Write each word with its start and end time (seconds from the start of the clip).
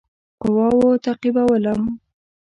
قواوو 0.41 0.97
تعقیبولم. 1.05 1.81